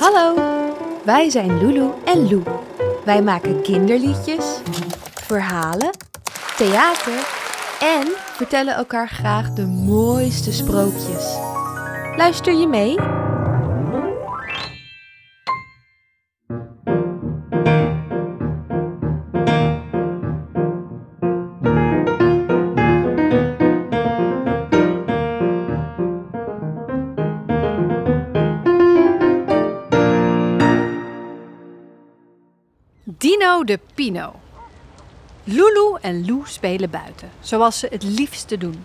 Hallo, 0.00 0.34
wij 1.04 1.30
zijn 1.30 1.58
Lulu 1.58 1.88
en 2.04 2.28
Lou. 2.30 2.42
Wij 3.04 3.22
maken 3.22 3.62
kinderliedjes, 3.62 4.60
verhalen, 5.14 5.90
theater 6.56 7.28
en 7.80 8.12
vertellen 8.16 8.74
elkaar 8.74 9.08
graag 9.08 9.50
de 9.50 9.66
mooiste 9.66 10.52
sprookjes. 10.52 11.36
Luister 12.16 12.54
je 12.54 12.66
mee? 12.66 13.19
De 33.50 33.80
Pino. 33.94 34.34
Lulu 35.44 35.96
en 36.00 36.26
Lou 36.26 36.42
spelen 36.44 36.90
buiten, 36.90 37.30
zoals 37.40 37.78
ze 37.78 37.86
het 37.90 38.02
liefste 38.02 38.58
doen. 38.58 38.84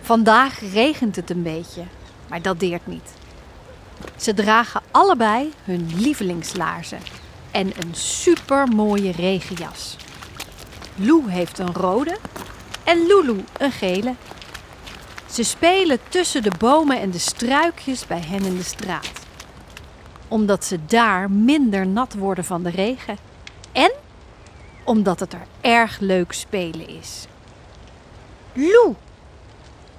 Vandaag 0.00 0.60
regent 0.72 1.16
het 1.16 1.30
een 1.30 1.42
beetje, 1.42 1.82
maar 2.28 2.42
dat 2.42 2.60
deert 2.60 2.86
niet. 2.86 3.12
Ze 4.16 4.34
dragen 4.34 4.82
allebei 4.90 5.52
hun 5.64 5.90
lievelingslaarzen 5.96 6.98
en 7.50 7.66
een 7.66 7.94
supermooie 7.94 9.12
regenjas. 9.12 9.96
Lou 10.94 11.30
heeft 11.30 11.58
een 11.58 11.74
rode 11.74 12.16
en 12.84 13.06
Lulu 13.06 13.44
een 13.58 13.72
gele. 13.72 14.14
Ze 15.30 15.42
spelen 15.42 15.98
tussen 16.08 16.42
de 16.42 16.52
bomen 16.58 17.00
en 17.00 17.10
de 17.10 17.18
struikjes 17.18 18.06
bij 18.06 18.22
hen 18.26 18.44
in 18.44 18.56
de 18.56 18.62
straat. 18.62 19.10
Omdat 20.28 20.64
ze 20.64 20.78
daar 20.86 21.30
minder 21.30 21.86
nat 21.86 22.14
worden 22.14 22.44
van 22.44 22.62
de 22.62 22.70
regen. 22.70 23.29
En 23.72 23.92
omdat 24.84 25.20
het 25.20 25.32
er 25.32 25.46
erg 25.60 25.98
leuk 25.98 26.32
spelen 26.32 26.88
is. 26.88 27.26
Lou, 28.52 28.94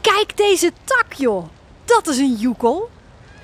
kijk 0.02 0.38
deze 0.38 0.72
tak, 0.84 1.14
joh. 1.14 1.46
Dat 1.86 2.08
is 2.08 2.18
een 2.18 2.36
joekel. 2.36 2.90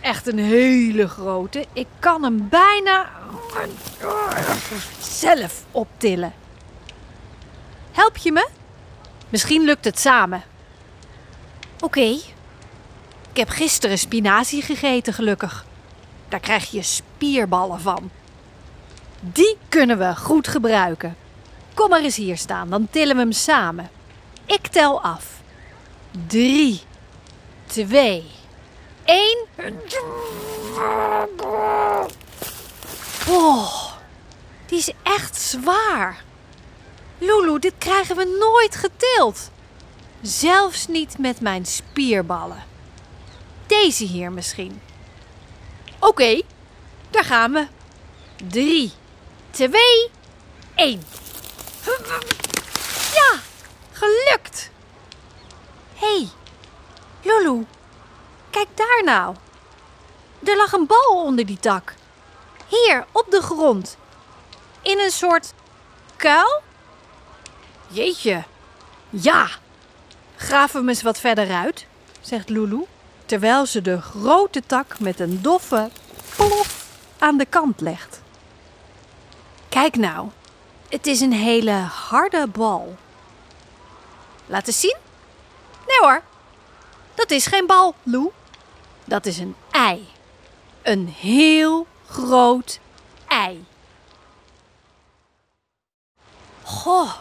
Echt 0.01 0.27
een 0.27 0.39
hele 0.39 1.07
grote. 1.07 1.65
Ik 1.73 1.87
kan 1.99 2.23
hem 2.23 2.49
bijna 2.49 3.09
zelf 4.99 5.63
optillen. 5.71 6.33
Help 7.91 8.17
je 8.17 8.31
me? 8.31 8.47
Misschien 9.29 9.63
lukt 9.63 9.85
het 9.85 9.99
samen. 9.99 10.43
Oké. 11.79 12.17
Ik 13.31 13.43
heb 13.43 13.49
gisteren 13.49 13.97
spinazie 13.97 14.61
gegeten, 14.61 15.13
gelukkig. 15.13 15.65
Daar 16.29 16.39
krijg 16.39 16.71
je 16.71 16.81
spierballen 16.81 17.81
van. 17.81 18.09
Die 19.19 19.57
kunnen 19.69 19.97
we 19.97 20.15
goed 20.15 20.47
gebruiken. 20.47 21.15
Kom 21.73 21.89
maar 21.89 22.01
eens 22.01 22.15
hier 22.15 22.37
staan, 22.37 22.69
dan 22.69 22.87
tillen 22.89 23.15
we 23.15 23.21
hem 23.21 23.31
samen. 23.31 23.89
Ik 24.45 24.67
tel 24.67 25.01
af. 25.01 25.25
Drie, 26.27 26.81
twee, 27.65 28.25
één. 29.03 29.45
Oh, 33.27 33.91
die 34.65 34.77
is 34.77 34.91
echt 35.03 35.35
zwaar. 35.35 36.23
Lulu, 37.17 37.59
dit 37.59 37.73
krijgen 37.77 38.15
we 38.15 38.37
nooit 38.39 38.75
getild. 38.75 39.51
Zelfs 40.21 40.87
niet 40.87 41.17
met 41.17 41.41
mijn 41.41 41.65
spierballen. 41.65 42.63
Deze 43.67 44.03
hier 44.03 44.31
misschien. 44.31 44.81
Oké, 45.99 46.41
daar 47.09 47.23
gaan 47.23 47.51
we. 47.51 47.67
Drie, 48.47 48.91
twee, 49.57 50.11
één. 50.75 51.03
Ja, 53.13 53.39
gelukt. 53.91 54.69
Hé, 55.93 56.07
hey, 56.07 56.29
Lulu, 57.21 57.65
kijk 58.49 58.67
daar 58.75 59.01
nou. 59.03 59.35
Er 60.43 60.57
lag 60.57 60.71
een 60.71 60.87
bal 60.87 61.23
onder 61.23 61.45
die 61.45 61.59
tak. 61.59 61.93
Hier, 62.67 63.05
op 63.11 63.25
de 63.29 63.41
grond. 63.41 63.97
In 64.81 64.99
een 64.99 65.11
soort 65.11 65.53
kuil? 66.15 66.61
Jeetje. 67.87 68.43
Ja. 69.09 69.47
We 70.37 70.67
hem 70.71 70.89
eens 70.89 71.01
wat 71.01 71.19
verder 71.19 71.51
uit, 71.51 71.85
zegt 72.21 72.49
Lulu, 72.49 72.85
terwijl 73.25 73.65
ze 73.65 73.81
de 73.81 74.01
grote 74.01 74.63
tak 74.65 74.99
met 74.99 75.19
een 75.19 75.41
doffe 75.41 75.89
plof 76.35 76.85
aan 77.17 77.37
de 77.37 77.45
kant 77.45 77.81
legt. 77.81 78.25
Kijk 79.69 79.95
nou, 79.95 80.29
het 80.89 81.07
is 81.07 81.19
een 81.19 81.33
hele 81.33 81.71
harde 82.09 82.47
bal. 82.47 82.95
Laat 84.45 84.67
eens 84.67 84.79
zien. 84.79 84.97
Nee 85.87 85.97
hoor, 85.99 86.21
dat 87.13 87.31
is 87.31 87.45
geen 87.45 87.65
bal, 87.65 87.95
Lou. 88.03 88.31
Dat 89.05 89.25
is 89.25 89.37
een 89.37 89.55
ei. 89.71 90.07
Een 90.81 91.07
heel 91.07 91.87
groot 92.07 92.79
ei. 93.27 93.65
Goh, 96.63 97.13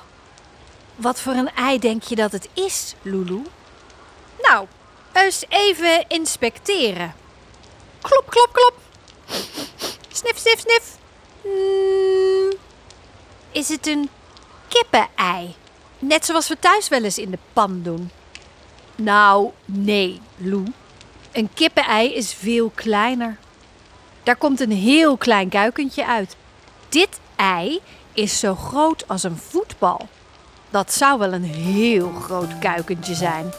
wat 0.95 1.21
voor 1.21 1.33
een 1.33 1.55
ei 1.55 1.79
denk 1.79 2.03
je 2.03 2.15
dat 2.15 2.33
het 2.33 2.49
is, 2.53 2.95
Lulu? 3.03 3.43
Nou, 4.41 4.67
eens 5.13 5.45
even 5.49 6.09
inspecteren. 6.09 7.15
Klop, 8.01 8.31
klop, 8.31 8.49
klop. 8.53 8.75
Snif, 10.13 10.39
snif, 10.39 10.61
snif. 10.61 10.97
Mm, 11.47 12.53
is 13.51 13.69
het 13.69 13.87
een 13.87 14.09
kippenei? 14.69 15.55
Net 15.99 16.25
zoals 16.25 16.49
we 16.49 16.59
thuis 16.59 16.89
wel 16.89 17.05
eens 17.05 17.19
in 17.19 17.31
de 17.31 17.39
pan 17.53 17.81
doen. 17.83 18.11
Nou, 18.95 19.51
nee, 19.65 20.21
Lou. 20.37 20.65
Een 21.33 21.49
kippenei 21.55 22.15
is 22.15 22.33
veel 22.33 22.73
kleiner. 22.75 23.37
Daar 24.23 24.37
komt 24.37 24.61
een 24.61 24.73
heel 24.73 25.17
klein 25.17 25.49
kuikentje 25.49 26.07
uit. 26.07 26.37
Dit 26.89 27.21
ei 27.37 27.81
is 28.13 28.39
zo 28.39 28.55
groot 28.55 29.09
als 29.09 29.23
een 29.23 29.37
voetbal. 29.37 30.09
Dat 30.71 30.93
zou 30.93 31.19
wel 31.19 31.33
een 31.33 31.45
heel 31.45 32.13
groot 32.13 32.59
kuikentje 32.59 33.15
zijn. 33.15 33.53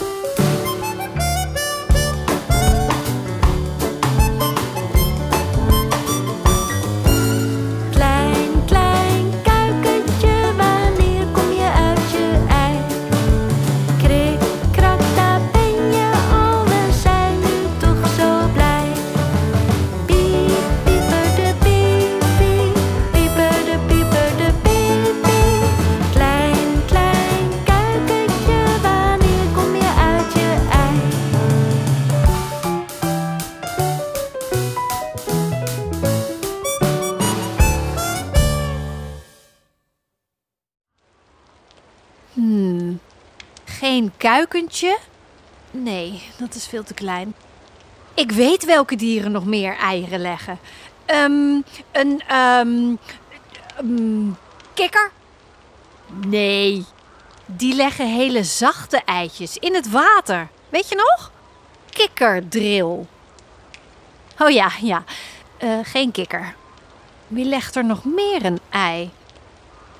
geen 43.94 44.12
kuikentje? 44.16 44.98
Nee, 45.70 46.22
dat 46.38 46.54
is 46.54 46.66
veel 46.66 46.84
te 46.84 46.94
klein. 46.94 47.34
Ik 48.14 48.30
weet 48.30 48.64
welke 48.64 48.96
dieren 48.96 49.32
nog 49.32 49.44
meer 49.44 49.76
eieren 49.76 50.20
leggen. 50.20 50.58
Ehm, 51.04 51.60
een 51.92 52.22
ehm, 52.28 52.96
kikker? 54.74 55.10
Nee, 56.26 56.84
die 57.46 57.74
leggen 57.74 58.06
hele 58.06 58.44
zachte 58.44 59.02
eitjes 59.04 59.56
in 59.56 59.74
het 59.74 59.90
water. 59.90 60.48
Weet 60.68 60.88
je 60.88 60.94
nog? 60.94 61.30
Kikkerdril. 61.90 63.06
Oh 64.38 64.50
ja, 64.50 64.70
ja. 64.80 65.04
Eh, 65.56 65.78
geen 65.82 66.10
kikker. 66.10 66.54
Wie 67.26 67.44
legt 67.44 67.76
er 67.76 67.84
nog 67.84 68.04
meer 68.04 68.44
een 68.44 68.60
ei? 68.70 69.10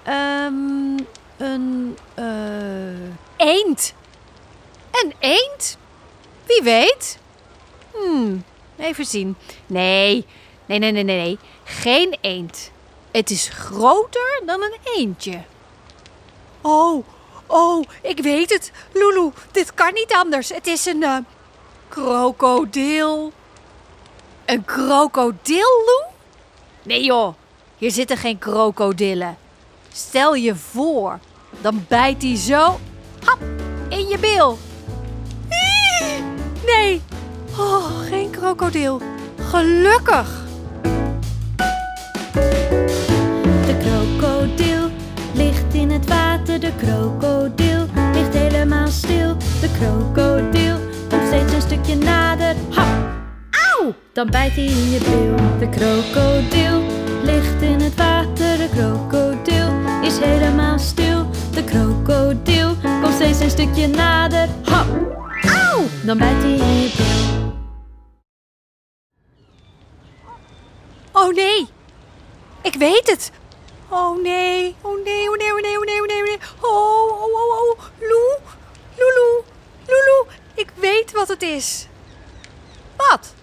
Ehm, 0.03 0.99
een 1.37 1.97
eh 2.15 3.24
eend. 3.37 3.95
Een 4.91 5.15
eend? 5.19 5.79
Wie 6.47 6.63
weet? 6.63 7.19
Hmm, 7.93 8.45
even 8.77 9.05
zien. 9.05 9.37
Nee, 9.67 10.27
nee, 10.67 10.79
nee, 10.79 10.93
nee, 10.93 11.05
nee. 11.05 11.39
Geen 11.65 12.17
eend. 12.21 12.71
Het 13.11 13.31
is 13.31 13.49
groter 13.49 14.43
dan 14.47 14.63
een 14.63 14.79
eendje. 14.97 15.41
Oh, 16.61 17.05
oh, 17.47 17.85
ik 18.03 18.21
weet 18.21 18.51
het. 18.51 18.73
Lulu, 18.93 19.31
dit 19.53 19.75
kan 19.75 19.93
niet 19.93 20.13
anders. 20.13 20.49
Het 20.49 20.67
is 20.67 20.87
een 20.87 21.03
eh, 21.03 21.17
krokodil. 21.89 23.33
Een 24.45 24.65
krokodil, 24.65 25.83
Lou? 25.85 26.13
Nee 26.83 27.05
joh, 27.05 27.35
hier 27.79 27.91
zitten 27.91 28.17
geen 28.17 28.39
krokodillen. 28.39 29.39
Stel 29.93 30.35
je 30.35 30.55
voor, 30.55 31.19
dan 31.61 31.85
bijt 31.89 32.23
hij 32.23 32.37
zo 32.37 32.79
hap, 33.25 33.39
in 33.89 34.09
je 34.09 34.19
bil. 34.19 34.59
Nee, 36.67 37.03
oh, 37.59 38.01
geen 38.09 38.31
krokodil. 38.31 39.01
Gelukkig. 39.49 40.43
De 43.67 43.77
krokodil 43.83 44.91
ligt 45.35 45.75
in 45.75 45.91
het 45.91 46.09
water. 46.09 46.61
De 46.61 46.73
krokodil 46.77 47.87
ligt 48.13 48.35
helemaal 48.35 48.89
stil. 48.89 49.37
De 49.61 49.69
krokodil 49.79 50.77
komt 51.09 51.27
steeds 51.27 51.53
een 51.53 51.61
stukje 51.61 51.95
nader. 51.95 52.55
Hap! 52.71 52.87
Auw! 53.51 53.95
Dan 54.13 54.31
bijt 54.31 54.53
hij 54.53 54.65
in 54.65 54.91
je 54.91 54.99
bil. 54.99 55.59
De 55.59 55.69
krokodil 55.69 56.83
ligt 57.23 57.63
in 57.63 57.81
het 57.81 57.95
water. 57.95 58.59
De 58.59 58.69
krokodil 58.75 59.69
is 60.03 60.19
helemaal 60.19 60.79
stil. 60.79 61.14
De 61.55 61.65
krokodil 61.65 62.77
komt 63.03 63.15
steeds 63.15 63.41
een 63.41 63.51
stukje 63.51 63.87
nader. 63.87 64.49
Hap! 64.65 64.87
Auw! 65.43 65.85
Dan 66.05 66.19
bijt 66.19 66.43
hij 66.43 66.53
in 66.53 66.81
je 66.81 66.93
bil. 66.97 67.53
Oh 71.13 71.35
nee, 71.35 71.67
ik 72.63 72.75
weet 72.75 73.11
het. 73.11 73.31
Oh 73.89 74.23
nee, 74.23 74.75
oh 74.81 75.05
nee, 75.05 75.31
oh 75.31 75.37
nee, 75.37 75.53
oh 75.53 75.61
nee, 75.61 75.79
oh 75.79 75.85
nee, 75.85 76.01
oh 76.01 76.07
nee, 76.07 76.21
oh 76.21 76.27
nee. 76.27 76.39
Oh, 76.61 77.13
oh, 77.13 77.35
oh, 77.35 77.71
oh, 77.71 77.85
Lou, 78.01 78.39
Lulu, 78.97 79.43
Lulu, 79.87 80.27
ik 80.55 80.73
weet 80.75 81.13
wat 81.13 81.29
het 81.29 81.43
is. 81.43 81.87
Wat? 82.97 83.35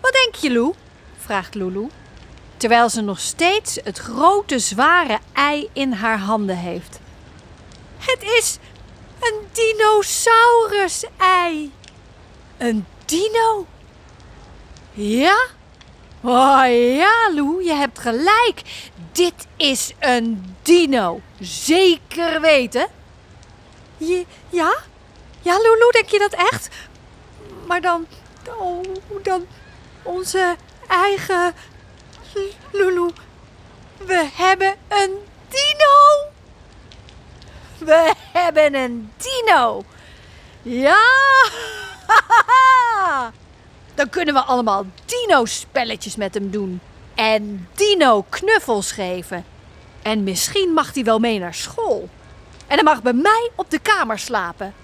Wat 0.00 0.12
denk 0.12 0.34
je, 0.34 0.52
Lou? 0.52 0.72
vraagt 1.18 1.54
Lulu, 1.54 1.88
terwijl 2.56 2.88
ze 2.88 3.00
nog 3.00 3.20
steeds 3.20 3.78
het 3.84 3.98
grote 3.98 4.58
zware 4.58 5.18
ei 5.32 5.68
in 5.72 5.92
haar 5.92 6.18
handen 6.18 6.56
heeft. 6.56 7.00
Het 8.04 8.22
is 8.22 8.58
een 9.20 9.48
dinosaurus-ei. 9.52 11.72
Een 12.58 12.86
dino? 13.04 13.66
Ja? 14.92 15.46
Oh 16.20 16.64
ja, 16.96 17.30
Lou, 17.34 17.64
je 17.64 17.72
hebt 17.72 17.98
gelijk. 17.98 18.62
Dit 19.12 19.46
is 19.56 19.92
een 19.98 20.56
dino. 20.62 21.20
Zeker 21.40 22.40
weten. 22.40 22.86
Je, 23.96 24.26
ja? 24.48 24.74
Ja, 25.40 25.56
Lulu, 25.56 25.90
denk 25.90 26.08
je 26.08 26.18
dat 26.18 26.32
echt? 26.32 26.68
Maar 27.66 27.80
dan, 27.80 28.06
oh, 28.58 28.80
dan 29.22 29.46
onze 30.02 30.56
eigen 30.88 31.54
Lulu. 32.72 33.10
We 33.96 34.28
hebben 34.34 34.76
een 34.88 35.18
dino. 35.48 36.31
We 37.84 38.12
hebben 38.32 38.74
een 38.74 39.12
dino. 39.16 39.82
Ja. 40.62 41.00
Dan 43.94 44.08
kunnen 44.10 44.34
we 44.34 44.40
allemaal 44.40 44.86
dino-spelletjes 45.04 46.16
met 46.16 46.34
hem 46.34 46.50
doen. 46.50 46.80
En 47.14 47.68
dino-knuffels 47.74 48.92
geven. 48.92 49.44
En 50.02 50.22
misschien 50.22 50.72
mag 50.72 50.94
hij 50.94 51.04
wel 51.04 51.18
mee 51.18 51.38
naar 51.38 51.54
school. 51.54 52.08
En 52.66 52.74
hij 52.74 52.82
mag 52.82 53.02
bij 53.02 53.12
mij 53.12 53.50
op 53.54 53.70
de 53.70 53.78
kamer 53.78 54.18
slapen. 54.18 54.74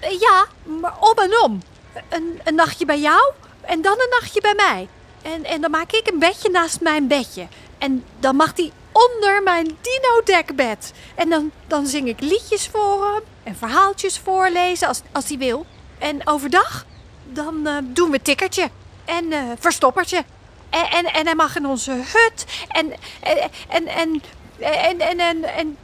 Eh, 0.00 0.20
Ja, 0.20 0.46
maar 0.80 0.94
om 1.00 1.18
en 1.18 1.42
om. 1.42 1.62
Een, 2.08 2.40
een 2.44 2.54
nachtje 2.54 2.84
bij 2.84 3.00
jou 3.00 3.32
en 3.60 3.82
dan 3.82 3.92
een 3.92 4.18
nachtje 4.20 4.40
bij 4.40 4.54
mij. 4.54 4.88
En, 5.22 5.44
en 5.44 5.60
dan 5.60 5.70
maak 5.70 5.92
ik 5.92 6.08
een 6.08 6.18
bedje 6.18 6.50
naast 6.50 6.80
mijn 6.80 7.06
bedje. 7.08 7.46
En 7.78 8.04
dan 8.20 8.36
mag 8.36 8.52
hij 8.56 8.72
onder 8.96 9.42
mijn 9.42 9.64
dino-dekbed. 9.64 10.92
En 11.14 11.28
dan, 11.28 11.50
dan 11.66 11.86
zing 11.86 12.08
ik 12.08 12.20
liedjes 12.20 12.68
voor 12.68 13.04
hem 13.04 13.22
en 13.42 13.56
verhaaltjes 13.56 14.18
voorlezen 14.18 14.88
als, 14.88 15.00
als 15.12 15.28
hij 15.28 15.38
wil. 15.38 15.66
En 15.98 16.26
overdag, 16.26 16.86
dan 17.24 17.66
eh, 17.66 17.76
doen 17.82 18.10
we 18.10 18.22
tikkertje 18.22 18.70
en 19.04 19.32
eh, 19.32 19.42
verstoppertje. 19.58 20.24
En, 20.70 20.90
en, 20.90 21.04
en 21.04 21.24
hij 21.24 21.34
mag 21.34 21.56
in 21.56 21.66
onze 21.66 21.92
hut. 21.92 22.46
En, 22.68 22.92
en, 23.20 23.50
en, 23.68 24.22
en, 24.58 25.00
en, 25.00 25.18
en, 25.18 25.44
en. 25.44 25.76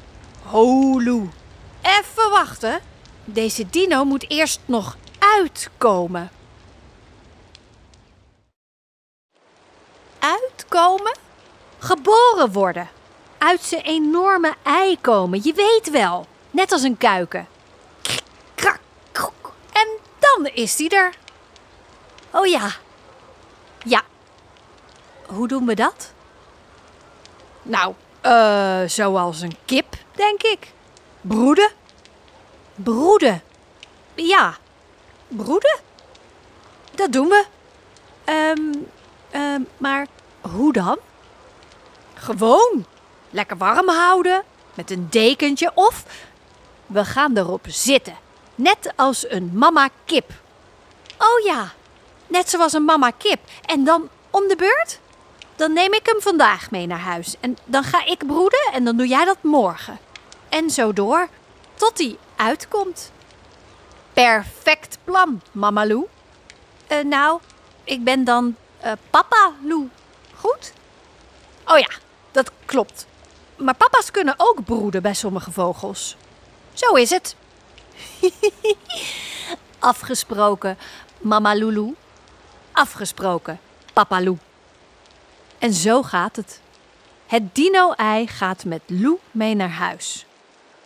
Holu. 0.43 1.31
Even 1.82 2.31
wachten. 2.31 2.81
Deze 3.25 3.70
dino 3.70 4.05
moet 4.05 4.31
eerst 4.31 4.61
nog 4.64 4.97
uitkomen. 5.19 6.31
Uitkomen? 10.19 11.17
Geboren 11.79 12.53
worden. 12.53 12.88
Uit 13.42 13.62
zijn 13.62 13.82
enorme 13.82 14.54
ei 14.62 15.00
komen. 15.00 15.40
Je 15.42 15.52
weet 15.54 15.90
wel. 15.90 16.26
Net 16.50 16.72
als 16.72 16.82
een 16.82 16.96
kuiken. 16.96 17.48
Krak. 18.54 18.80
En 19.72 19.88
dan 20.18 20.46
is 20.46 20.78
hij 20.78 20.88
er. 20.88 21.14
Oh 22.30 22.46
ja. 22.46 22.70
Ja. 23.84 24.02
Hoe 25.26 25.48
doen 25.48 25.66
we 25.66 25.74
dat? 25.74 26.12
Nou, 27.62 27.94
eh, 28.20 28.80
zoals 28.86 29.40
een 29.40 29.56
kip, 29.64 29.96
denk 30.12 30.42
ik. 30.42 30.72
Broeden. 31.20 31.70
Broeden. 32.74 33.42
Ja, 34.14 34.56
broeden. 35.28 35.78
Dat 36.94 37.12
doen 37.12 37.28
we. 37.28 37.44
Ehm, 38.24 38.72
ehm, 39.30 39.60
maar 39.78 40.06
hoe 40.40 40.72
dan? 40.72 40.98
Gewoon. 42.14 42.84
Lekker 43.32 43.56
warm 43.56 43.88
houden. 43.88 44.43
Met 44.75 44.90
een 44.90 45.06
dekentje 45.11 45.73
of 45.75 46.05
we 46.87 47.05
gaan 47.05 47.37
erop 47.37 47.64
zitten. 47.69 48.17
Net 48.55 48.93
als 48.96 49.31
een 49.31 49.50
mama 49.55 49.88
kip. 50.05 50.31
Oh 51.19 51.44
ja, 51.44 51.73
net 52.26 52.50
zoals 52.50 52.73
een 52.73 52.84
mama 52.84 53.11
kip. 53.11 53.40
En 53.64 53.84
dan 53.84 54.08
om 54.31 54.49
de 54.49 54.56
beurt? 54.56 55.00
Dan 55.56 55.73
neem 55.73 55.93
ik 55.93 56.06
hem 56.06 56.20
vandaag 56.20 56.70
mee 56.70 56.87
naar 56.87 56.99
huis. 56.99 57.34
En 57.40 57.58
dan 57.64 57.84
ga 57.84 58.05
ik 58.05 58.26
broeden 58.26 58.70
en 58.73 58.84
dan 58.84 58.96
doe 58.96 59.06
jij 59.06 59.25
dat 59.25 59.43
morgen. 59.43 59.99
En 60.49 60.70
zo 60.70 60.93
door, 60.93 61.28
tot 61.75 61.99
hij 61.99 62.17
uitkomt. 62.37 63.12
Perfect 64.12 64.99
plan, 65.05 65.43
mama 65.52 65.87
Lou. 65.87 66.06
Eh, 66.87 67.05
nou, 67.05 67.40
ik 67.85 68.05
ben 68.05 68.25
dan 68.25 68.56
eh, 68.81 68.93
papa 69.11 69.52
Lou. 69.62 69.88
Goed? 70.35 70.73
Oh 71.66 71.78
ja, 71.78 71.90
dat 72.30 72.50
klopt. 72.64 73.06
Maar 73.62 73.75
papa's 73.76 74.11
kunnen 74.11 74.35
ook 74.37 74.64
broeden 74.64 75.02
bij 75.02 75.14
sommige 75.14 75.52
vogels. 75.52 76.16
Zo 76.73 76.95
is 76.95 77.11
het. 77.11 77.37
Afgesproken, 79.78 80.78
mama 81.19 81.54
Lulu. 81.54 81.95
Afgesproken, 82.73 83.61
papa 83.92 84.23
Lou. 84.23 84.38
En 85.59 85.73
zo 85.73 86.02
gaat 86.02 86.37
het. 86.37 86.61
Het 87.26 87.54
dino-ei 87.54 88.26
gaat 88.26 88.64
met 88.64 88.83
Lou 88.87 89.19
mee 89.31 89.54
naar 89.54 89.71
huis. 89.71 90.26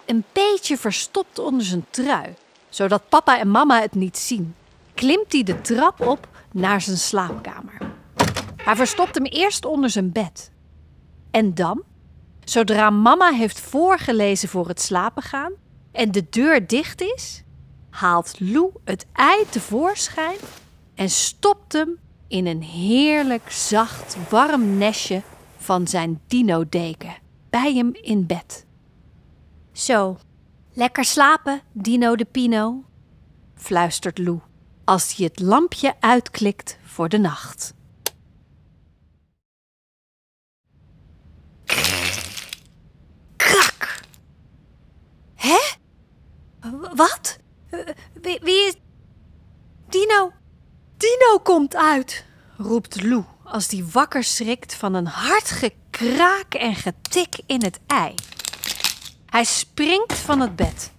Een 0.04 0.24
beetje 0.32 0.76
verstopt 0.76 1.38
onder 1.38 1.66
zijn 1.66 1.86
trui, 1.90 2.34
zodat 2.68 3.08
papa 3.08 3.38
en 3.38 3.50
mama 3.50 3.80
het 3.80 3.94
niet 3.94 4.18
zien. 4.18 4.54
Klimt 4.94 5.32
hij 5.32 5.42
de 5.42 5.60
trap 5.60 6.00
op 6.00 6.28
naar 6.52 6.80
zijn 6.80 6.96
slaapkamer. 6.96 7.78
Hij 8.56 8.76
verstopt 8.76 9.14
hem 9.14 9.24
eerst 9.24 9.64
onder 9.64 9.90
zijn 9.90 10.12
bed. 10.12 10.50
En 11.30 11.54
dan, 11.54 11.82
zodra 12.50 12.90
mama 12.90 13.30
heeft 13.30 13.60
voorgelezen 13.60 14.48
voor 14.48 14.68
het 14.68 14.80
slapen 14.80 15.22
gaan 15.22 15.52
en 15.92 16.12
de 16.12 16.26
deur 16.30 16.66
dicht 16.66 17.00
is, 17.00 17.42
haalt 17.90 18.40
Lou 18.40 18.70
het 18.84 19.06
ei 19.12 19.44
tevoorschijn 19.50 20.38
en 20.94 21.10
stopt 21.10 21.72
hem 21.72 21.98
in 22.28 22.46
een 22.46 22.62
heerlijk 22.62 23.50
zacht 23.50 24.16
warm 24.30 24.78
nestje 24.78 25.22
van 25.56 25.86
zijn 25.86 26.20
dino-deken 26.26 27.16
bij 27.50 27.74
hem 27.74 27.90
in 27.92 28.26
bed. 28.26 28.66
Zo, 29.72 30.16
lekker 30.72 31.04
slapen, 31.04 31.60
Dino 31.72 32.16
de 32.16 32.24
Pino, 32.24 32.84
fluistert 33.54 34.18
Lou 34.18 34.40
als 34.84 35.16
hij 35.16 35.26
het 35.26 35.40
lampje 35.40 35.94
uitklikt 36.00 36.78
voor 36.82 37.08
de 37.08 37.18
nacht. 37.18 37.74
Krak! 43.36 44.00
Hè? 45.34 45.58
W- 46.55 46.55
Wat? 46.94 47.38
Wie, 48.22 48.38
wie 48.42 48.66
is... 48.66 48.74
Dino! 49.88 50.32
Dino 50.96 51.38
komt 51.42 51.76
uit! 51.76 52.24
roept 52.56 53.02
Lou 53.02 53.24
als 53.44 53.68
die 53.68 53.84
wakker 53.92 54.24
schrikt 54.24 54.74
van 54.74 54.94
een 54.94 55.06
hard 55.06 55.50
gekraak 55.50 56.54
en 56.54 56.74
getik 56.74 57.40
in 57.46 57.62
het 57.62 57.80
ei. 57.86 58.14
Hij 59.26 59.44
springt 59.44 60.12
van 60.14 60.40
het 60.40 60.56
bed, 60.56 60.92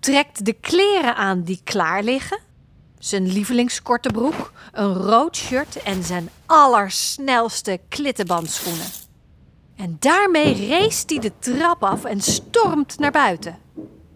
trekt 0.00 0.44
de 0.44 0.52
kleren 0.52 1.16
aan 1.16 1.42
die 1.42 1.60
klaar 1.64 2.02
liggen, 2.02 2.38
Zijn 3.00 3.32
lievelingskorte 3.32 4.08
broek, 4.08 4.52
een 4.72 4.94
rood 4.94 5.36
shirt 5.36 5.82
en 5.82 6.04
zijn 6.04 6.30
allersnelste 6.46 7.80
klittenbandschoenen. 7.88 8.86
En 9.76 9.96
daarmee 9.98 10.68
race 10.68 11.02
hij 11.06 11.18
de 11.18 11.32
trap 11.38 11.84
af 11.84 12.04
en 12.04 12.20
stormt 12.20 12.98
naar 12.98 13.10
buiten. 13.10 13.58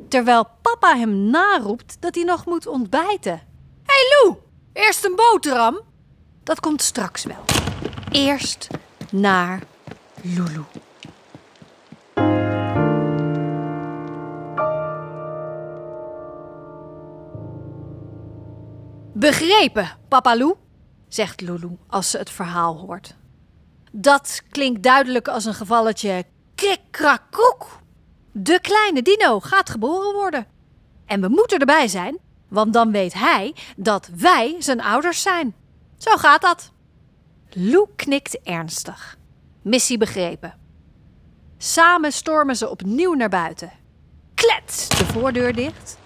Terwijl 0.08 0.46
papa 0.62 0.96
hem 0.96 1.30
naroept 1.30 1.96
dat 2.00 2.14
hij 2.14 2.24
nog 2.24 2.46
moet 2.46 2.66
ontbijten. 2.66 3.32
Hé 3.32 3.92
hey 3.92 4.04
Lou, 4.22 4.36
eerst 4.72 5.04
een 5.04 5.16
boterham? 5.16 5.80
Dat 6.42 6.60
komt 6.60 6.82
straks 6.82 7.24
wel. 7.24 7.44
Eerst 8.10 8.68
naar 9.10 9.62
Lulu. 10.22 10.64
Begrepen, 19.12 19.98
papa 20.08 20.36
Lou, 20.36 20.54
zegt 21.08 21.40
Lulu 21.40 21.76
als 21.88 22.10
ze 22.10 22.18
het 22.18 22.30
verhaal 22.30 22.78
hoort. 22.78 23.16
Dat 23.92 24.42
klinkt 24.50 24.82
duidelijk 24.82 25.28
als 25.28 25.44
een 25.44 25.54
gevalletje 25.54 26.24
kikkrakoek. 26.54 27.82
De 28.36 28.60
kleine 28.60 29.02
dino 29.02 29.40
gaat 29.40 29.70
geboren 29.70 30.12
worden. 30.14 30.46
En 31.06 31.20
we 31.20 31.28
moeten 31.28 31.58
erbij 31.58 31.88
zijn, 31.88 32.18
want 32.48 32.72
dan 32.72 32.92
weet 32.92 33.14
hij 33.14 33.54
dat 33.76 34.10
wij 34.16 34.56
zijn 34.58 34.80
ouders 34.80 35.22
zijn. 35.22 35.54
Zo 35.98 36.16
gaat 36.16 36.40
dat. 36.40 36.72
Lou 37.50 37.88
knikt 37.96 38.40
ernstig. 38.42 39.16
Missie 39.62 39.98
begrepen. 39.98 40.54
Samen 41.58 42.12
stormen 42.12 42.56
ze 42.56 42.70
opnieuw 42.70 43.14
naar 43.14 43.28
buiten. 43.28 43.72
Klets 44.34 44.88
de 44.88 45.04
voordeur 45.04 45.54
dicht. 45.54 45.98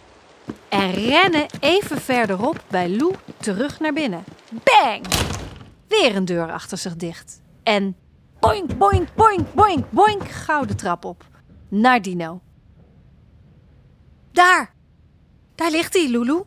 En 0.69 0.93
rennen 0.93 1.47
even 1.61 2.01
verderop 2.01 2.65
bij 2.69 2.89
Lou 2.89 3.15
terug 3.37 3.81
naar 3.81 3.93
binnen. 3.93 4.25
Bang! 4.51 5.07
Weer 5.87 6.17
een 6.17 6.25
deur 6.25 6.53
achter 6.53 6.79
zich 6.79 6.97
dicht. 6.97 7.41
En 7.63 7.97
boink, 8.41 8.79
boink, 8.79 9.15
boink, 9.15 9.55
boink, 9.55 9.91
boink, 9.91 10.29
gouden 10.29 10.77
trap 10.77 11.05
op. 11.05 11.25
Naar 11.69 12.03
Dino. 12.03 12.41
Daar! 14.33 14.75
Daar 15.55 15.71
ligt 15.71 15.95
hij, 15.95 16.09
Lulu. 16.09 16.43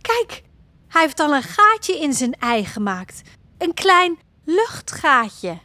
Kijk, 0.00 0.42
hij 0.88 1.02
heeft 1.02 1.20
al 1.20 1.34
een 1.34 1.42
gaatje 1.42 1.98
in 1.98 2.12
zijn 2.12 2.32
ei 2.32 2.64
gemaakt. 2.64 3.22
Een 3.58 3.74
klein 3.74 4.18
luchtgaatje. 4.44 5.58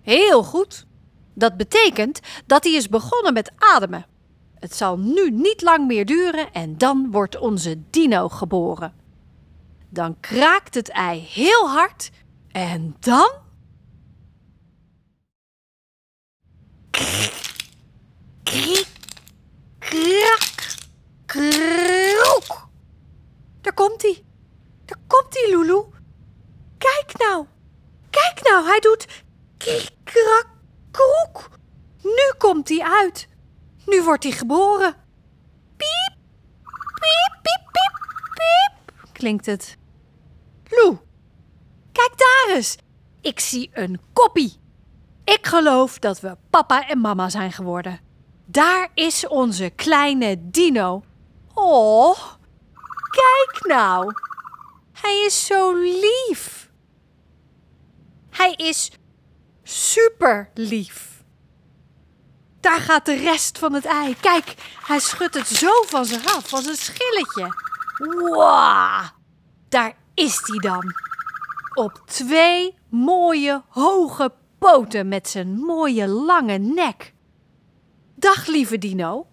Heel 0.00 0.42
goed. 0.42 0.86
Dat 1.34 1.56
betekent 1.56 2.20
dat 2.46 2.64
hij 2.64 2.72
is 2.72 2.88
begonnen 2.88 3.32
met 3.32 3.52
ademen. 3.58 4.06
Het 4.54 4.74
zal 4.74 4.98
nu 4.98 5.30
niet 5.30 5.62
lang 5.62 5.86
meer 5.86 6.06
duren 6.06 6.52
en 6.52 6.78
dan 6.78 7.10
wordt 7.10 7.38
onze 7.38 7.82
dino 7.90 8.28
geboren. 8.28 8.94
Dan 9.88 10.20
kraakt 10.20 10.74
het 10.74 10.88
ei 10.88 11.20
heel 11.20 11.68
hard 11.68 12.10
en 12.52 12.96
dan. 13.00 13.30
Kriek, 18.54 18.88
krak, 19.78 20.76
kroek. 21.26 22.68
Daar 23.60 23.74
komt 23.74 24.02
hij. 24.02 24.24
Daar 24.84 24.98
komt 25.06 25.34
hij, 25.34 25.50
Lulu. 25.50 25.82
Kijk 26.78 27.18
nou. 27.18 27.46
Kijk 28.10 28.42
nou, 28.42 28.66
hij 28.66 28.80
doet 28.80 29.06
kriek, 29.56 29.90
krak, 30.04 30.46
kroek. 30.90 31.48
Nu 32.02 32.32
komt 32.38 32.68
hij 32.68 32.80
uit. 32.82 33.28
Nu 33.86 34.02
wordt 34.02 34.22
hij 34.22 34.32
geboren. 34.32 34.94
Piep, 35.76 36.16
piep, 36.94 37.38
piep, 37.42 37.70
piep, 37.72 38.00
piep, 38.34 39.12
klinkt 39.12 39.46
het. 39.46 39.76
Lou, 40.68 40.96
kijk 41.92 42.12
daar 42.16 42.56
eens. 42.56 42.76
Ik 43.20 43.40
zie 43.40 43.70
een 43.72 44.00
koppie. 44.12 44.60
Ik 45.24 45.46
geloof 45.46 45.98
dat 45.98 46.20
we 46.20 46.36
papa 46.50 46.88
en 46.88 46.98
mama 46.98 47.28
zijn 47.28 47.52
geworden. 47.52 48.12
Daar 48.44 48.88
is 48.94 49.26
onze 49.26 49.70
kleine 49.70 50.36
dino. 50.50 51.02
Oh, 51.54 52.18
kijk 53.10 53.66
nou. 53.66 54.12
Hij 54.92 55.24
is 55.26 55.46
zo 55.46 55.74
lief. 55.74 56.70
Hij 58.30 58.52
is 58.52 58.90
super 59.62 60.50
lief. 60.54 61.22
Daar 62.60 62.80
gaat 62.80 63.06
de 63.06 63.14
rest 63.14 63.58
van 63.58 63.72
het 63.72 63.84
ei. 63.84 64.16
Kijk, 64.20 64.54
hij 64.86 64.98
schudt 64.98 65.34
het 65.34 65.46
zo 65.46 65.82
van 65.86 66.04
zich 66.04 66.36
af, 66.36 66.52
als 66.52 66.66
een 66.66 66.76
schilletje. 66.76 67.54
Wauw, 68.30 69.02
daar 69.68 69.96
is 70.14 70.40
hij 70.44 70.58
dan. 70.58 70.94
Op 71.74 72.02
twee 72.06 72.78
mooie 72.88 73.62
hoge 73.68 74.32
poten 74.58 75.08
met 75.08 75.28
zijn 75.28 75.58
mooie 75.58 76.08
lange 76.08 76.58
nek. 76.58 77.13
Dag 78.24 78.46
lieve 78.46 78.78
Dino. 78.78 79.26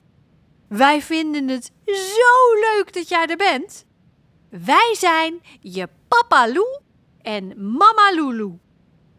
Wij 0.68 1.02
vinden 1.02 1.48
het 1.48 1.72
zo 1.86 2.60
leuk 2.60 2.94
dat 2.94 3.08
jij 3.10 3.26
er 3.26 3.38
bent. 3.38 3.86
Wij 4.50 4.96
zijn 4.98 5.42
je 5.60 5.90
papa 6.08 6.48
Lou 6.48 6.80
en 7.22 7.72
mama 7.78 8.12
Lulu. 8.14 8.60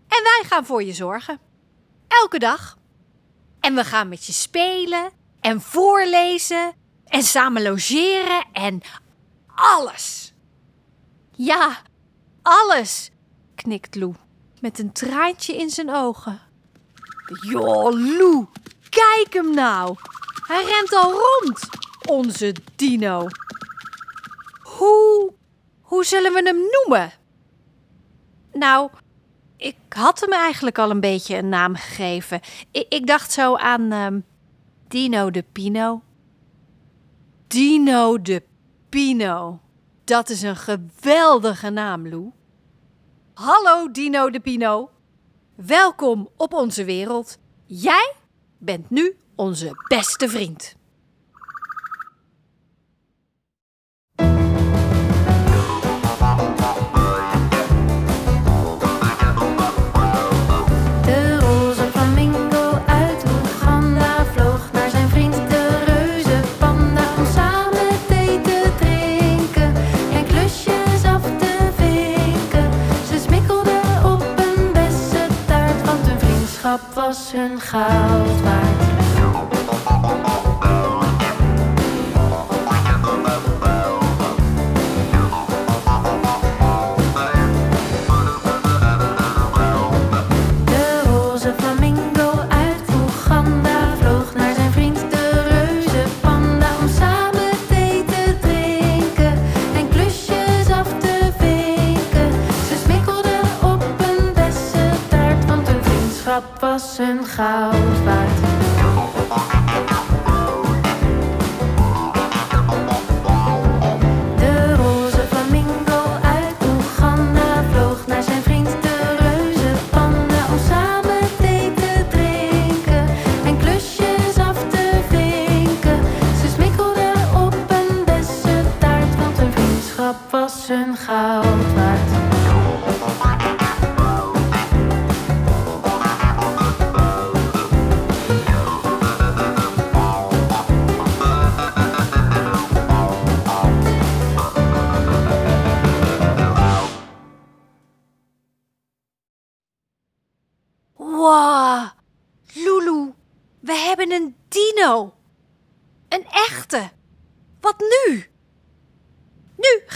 En 0.09 0.23
wij 0.23 0.43
gaan 0.45 0.67
voor 0.67 0.83
je 0.83 0.93
zorgen. 0.93 1.41
Elke 2.09 2.39
dag. 2.39 2.79
En 3.61 3.75
we 3.75 3.85
gaan 3.85 4.09
met 4.09 4.27
je 4.27 4.33
spelen 4.33 5.11
en 5.41 5.61
voorlezen 5.61 6.75
en 7.05 7.23
samen 7.23 7.63
logeren 7.63 8.45
en 8.53 8.81
alles. 9.55 10.35
Ja, 11.31 11.83
alles, 12.43 13.11
knikt 13.55 13.95
Lou 13.95 14.15
met 14.61 14.79
een 14.79 14.93
traantje 14.93 15.57
in 15.57 15.71
zijn 15.71 15.91
ogen. 15.91 16.41
Joh, 17.43 17.93
Lou, 17.93 18.47
kijk 18.93 19.33
hem 19.33 19.55
nou. 19.55 19.97
Hij 20.47 20.65
rent 20.65 20.95
al 20.95 21.13
rond, 21.13 21.61
onze 22.09 22.55
dino. 22.77 23.27
Hoe, 24.63 25.33
hoe 25.81 26.05
zullen 26.05 26.33
we 26.33 26.43
hem 26.43 26.61
noemen? 26.71 27.13
Nou, 28.53 28.91
ik 29.57 29.77
had 29.89 30.21
hem 30.21 30.33
eigenlijk 30.33 30.79
al 30.79 30.91
een 30.91 31.01
beetje 31.01 31.37
een 31.37 31.49
naam 31.49 31.75
gegeven. 31.75 32.41
Ik, 32.71 32.87
ik 32.89 33.07
dacht 33.07 33.33
zo 33.33 33.57
aan 33.57 33.93
ehm, 33.93 34.21
Dino 34.89 35.31
de 35.31 35.45
Pino. 35.53 36.03
Dino 37.47 38.23
de 38.23 38.43
Pino. 38.89 39.61
Dat 40.05 40.29
is 40.29 40.43
een 40.43 40.57
geweldige 40.57 41.71
naam, 41.71 42.09
Lou. 42.09 42.31
Hallo 43.35 43.91
Dino 43.91 44.31
de 44.31 44.41
Pino. 44.41 44.91
Welkom 45.55 46.29
op 46.37 46.53
onze 46.53 46.85
wereld. 46.85 47.39
Jij 47.67 48.15
bent 48.65 48.91
nu 48.91 49.17
onze 49.35 49.71
beste 49.89 50.29
vriend. 50.29 50.77
Was 77.13 77.33
hun 77.33 77.59
goud 77.59 78.41
waard. 78.43 78.82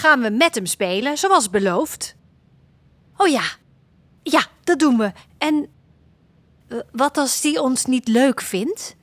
Gaan 0.07 0.21
we 0.21 0.31
met 0.31 0.55
hem 0.55 0.67
spelen, 0.67 1.19
zoals 1.19 1.51
beloofd. 1.51 2.17
Oh 3.17 3.29
ja, 3.29 3.45
ja, 4.23 4.47
dat 4.65 4.79
doen 4.79 4.99
we. 4.99 5.13
En 5.39 5.69
eh, 6.69 6.79
wat 6.93 7.19
als 7.19 7.41
die 7.41 7.63
ons 7.63 7.85
niet 7.85 8.09
leuk 8.09 8.41
vindt? 8.41 8.97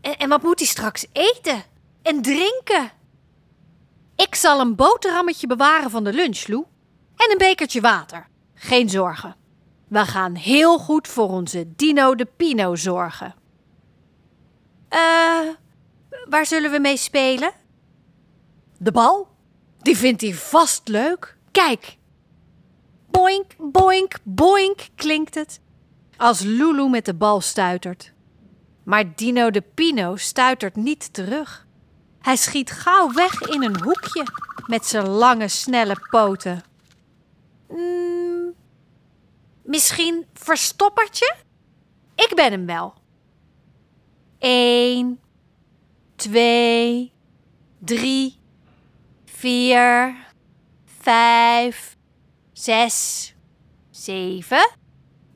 En, 0.00 0.16
en 0.16 0.28
wat 0.28 0.42
moet 0.42 0.58
hij 0.58 0.68
straks 0.68 1.06
eten 1.12 1.62
en 2.02 2.22
drinken? 2.22 2.90
Ik 4.16 4.34
zal 4.34 4.60
een 4.60 4.74
boterhammetje 4.74 5.46
bewaren 5.46 5.90
van 5.90 6.04
de 6.04 6.12
lunch, 6.12 6.46
Lou. 6.46 6.64
En 7.16 7.30
een 7.30 7.38
bekertje 7.38 7.80
water. 7.80 8.28
Geen 8.54 8.90
zorgen. 8.90 9.36
We 9.88 10.04
gaan 10.04 10.34
heel 10.34 10.78
goed 10.78 11.08
voor 11.08 11.28
onze 11.28 11.74
Dino 11.76 12.14
de 12.14 12.24
Pino 12.24 12.74
zorgen. 12.74 13.34
Eh, 14.88 15.48
waar 16.28 16.46
zullen 16.46 16.70
we 16.70 16.78
mee 16.78 16.96
spelen? 16.96 17.50
De 18.78 18.92
bal? 18.92 19.35
Die 19.86 19.96
vindt 19.96 20.20
hij 20.20 20.34
vast 20.34 20.88
leuk. 20.88 21.36
Kijk. 21.50 21.96
Boink, 23.10 23.50
boink, 23.58 24.12
boink 24.22 24.88
klinkt 24.94 25.34
het. 25.34 25.60
Als 26.16 26.40
Lulu 26.40 26.88
met 26.88 27.04
de 27.04 27.14
bal 27.14 27.40
stuitert. 27.40 28.12
Maar 28.84 29.14
Dino 29.16 29.50
de 29.50 29.60
Pino 29.60 30.16
stuitert 30.16 30.76
niet 30.76 31.12
terug. 31.12 31.66
Hij 32.20 32.36
schiet 32.36 32.70
gauw 32.70 33.12
weg 33.12 33.40
in 33.40 33.62
een 33.62 33.82
hoekje 33.82 34.26
met 34.66 34.86
zijn 34.86 35.08
lange, 35.08 35.48
snelle 35.48 35.96
poten. 36.10 36.62
Mm, 37.68 38.54
misschien 39.62 40.26
verstoppertje? 40.32 41.34
Ik 42.14 42.32
ben 42.34 42.50
hem 42.50 42.66
wel. 42.66 42.94
Eén, 44.38 45.20
twee, 46.16 47.12
drie, 47.78 48.38
vier, 49.38 50.16
vijf, 51.00 51.96
zes, 52.52 53.34
zeven, 53.90 54.70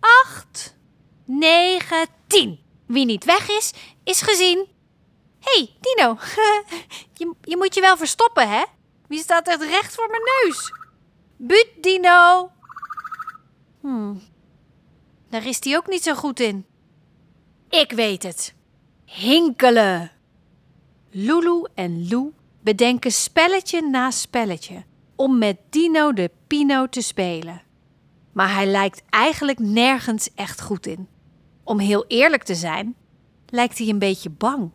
acht, 0.00 0.76
negen, 1.24 2.06
tien. 2.26 2.60
Wie 2.86 3.04
niet 3.04 3.24
weg 3.24 3.48
is, 3.48 3.72
is 4.04 4.22
gezien. 4.22 4.68
Hey, 5.40 5.76
Dino, 5.80 6.18
je, 7.18 7.34
je 7.42 7.56
moet 7.56 7.74
je 7.74 7.80
wel 7.80 7.96
verstoppen, 7.96 8.48
hè? 8.48 8.64
Wie 9.08 9.18
staat 9.18 9.48
echt 9.48 9.62
recht 9.62 9.94
voor 9.94 10.08
mijn 10.10 10.22
neus? 10.22 10.72
Buut, 11.36 11.68
Dino. 11.80 12.50
Hmm, 13.80 14.22
daar 15.30 15.46
is 15.46 15.64
hij 15.64 15.76
ook 15.76 15.88
niet 15.88 16.02
zo 16.02 16.14
goed 16.14 16.40
in. 16.40 16.66
Ik 17.68 17.92
weet 17.92 18.22
het. 18.22 18.54
Hinkelen. 19.04 20.12
Lulu 21.10 21.64
en 21.74 22.08
Lou 22.08 22.32
bedenken 22.60 23.12
spelletje 23.12 23.82
na 23.82 24.10
spelletje 24.10 24.84
om 25.16 25.38
met 25.38 25.56
Dino 25.70 26.12
de 26.12 26.30
Pino 26.46 26.88
te 26.88 27.00
spelen. 27.00 27.62
Maar 28.32 28.54
hij 28.54 28.66
lijkt 28.66 29.02
eigenlijk 29.10 29.58
nergens 29.58 30.28
echt 30.34 30.60
goed 30.60 30.86
in. 30.86 31.08
Om 31.64 31.78
heel 31.78 32.04
eerlijk 32.08 32.42
te 32.42 32.54
zijn, 32.54 32.94
lijkt 33.46 33.78
hij 33.78 33.88
een 33.88 33.98
beetje 33.98 34.30
bang. 34.30 34.70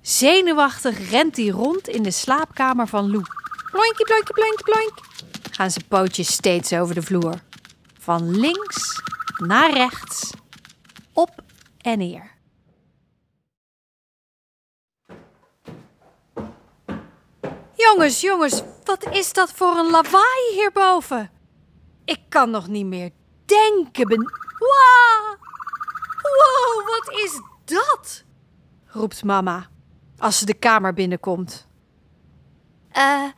Zenuwachtig 0.00 1.10
rent 1.10 1.36
hij 1.36 1.46
rond 1.46 1.88
in 1.88 2.02
de 2.02 2.10
slaapkamer 2.10 2.86
van 2.86 3.10
Lou. 3.10 3.22
Ploinkie, 3.70 4.04
ploinkie, 4.04 4.34
ploinkie, 4.34 4.64
ploink. 4.64 5.00
Gaan 5.50 5.70
zijn 5.70 5.84
pootjes 5.88 6.32
steeds 6.32 6.72
over 6.72 6.94
de 6.94 7.02
vloer. 7.02 7.34
Van 7.98 8.30
links 8.30 9.02
naar 9.36 9.72
rechts, 9.72 10.30
op 11.12 11.42
en 11.80 11.98
neer. 11.98 12.33
Jongens, 17.90 18.20
jongens, 18.20 18.62
wat 18.84 19.06
is 19.10 19.32
dat 19.32 19.52
voor 19.52 19.76
een 19.76 19.90
lawaai 19.90 20.52
hierboven? 20.54 21.30
Ik 22.04 22.20
kan 22.28 22.50
nog 22.50 22.68
niet 22.68 22.86
meer 22.86 23.10
denken. 23.44 24.08
Ben... 24.08 24.20
Wow! 24.58 25.38
Wow, 26.22 26.88
wat 26.88 27.14
is 27.24 27.40
dat? 27.64 28.24
roept 28.86 29.24
mama 29.24 29.66
als 30.18 30.38
ze 30.38 30.44
de 30.44 30.54
kamer 30.54 30.94
binnenkomt. 30.94 31.68
Eh, 32.90 33.28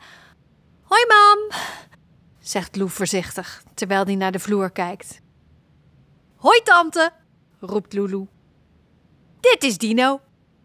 hoi 0.81 1.05
mam, 1.07 1.59
zegt 2.39 2.75
Lou 2.75 2.89
voorzichtig 2.89 3.63
terwijl 3.73 4.03
hij 4.03 4.15
naar 4.15 4.31
de 4.31 4.39
vloer 4.39 4.71
kijkt. 4.71 5.21
Hoi 6.35 6.61
tante, 6.61 7.11
roept 7.59 7.93
Lulu. 7.93 8.27
Dit 9.39 9.63
is 9.63 9.77
Dino. 9.77 10.21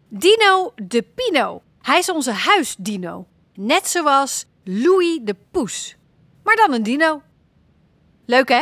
Dino 0.07 0.73
de 0.75 1.01
Pino. 1.01 1.61
Hij 1.81 1.99
is 1.99 2.09
onze 2.09 2.31
huisdino. 2.31 3.27
Net 3.55 3.87
zoals 3.87 4.45
Louis 4.63 5.19
de 5.23 5.35
Poes. 5.51 5.95
Maar 6.43 6.55
dan 6.55 6.73
een 6.73 6.83
dino. 6.83 7.21
Leuk 8.25 8.49
hè? 8.49 8.61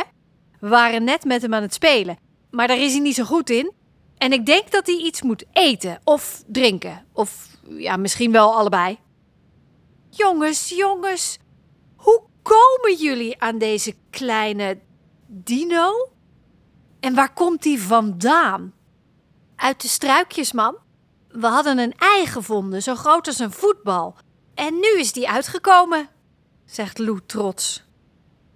We 0.60 0.68
waren 0.68 1.04
net 1.04 1.24
met 1.24 1.42
hem 1.42 1.54
aan 1.54 1.62
het 1.62 1.74
spelen. 1.74 2.18
Maar 2.50 2.68
daar 2.68 2.78
is 2.78 2.92
hij 2.92 3.00
niet 3.00 3.14
zo 3.14 3.24
goed 3.24 3.50
in. 3.50 3.72
En 4.16 4.32
ik 4.32 4.46
denk 4.46 4.70
dat 4.70 4.86
hij 4.86 4.96
iets 4.96 5.22
moet 5.22 5.44
eten 5.52 6.00
of 6.04 6.42
drinken. 6.46 7.06
Of 7.12 7.48
ja, 7.68 7.96
misschien 7.96 8.32
wel 8.32 8.54
allebei. 8.54 8.98
Jongens, 10.10 10.68
jongens. 10.68 11.38
Hoe 11.96 12.22
komen 12.42 12.96
jullie 12.98 13.40
aan 13.40 13.58
deze 13.58 13.94
kleine 14.10 14.78
dino? 15.26 16.10
En 17.00 17.14
waar 17.14 17.32
komt 17.32 17.62
die 17.62 17.82
vandaan? 17.82 18.72
Uit 19.56 19.82
de 19.82 19.88
struikjes, 19.88 20.52
man. 20.52 20.76
We 21.28 21.46
hadden 21.46 21.78
een 21.78 21.94
ei 21.98 22.26
gevonden, 22.26 22.82
zo 22.82 22.94
groot 22.94 23.26
als 23.26 23.38
een 23.38 23.52
voetbal. 23.52 24.16
En 24.62 24.74
nu 24.74 24.98
is 24.98 25.12
die 25.12 25.28
uitgekomen, 25.28 26.08
zegt 26.64 26.98
Lou 26.98 27.20
trots. 27.26 27.84